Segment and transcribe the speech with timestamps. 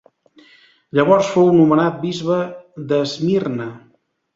[1.01, 2.41] Llavors fou nomenat bisbe
[2.91, 3.75] d'Esmirna.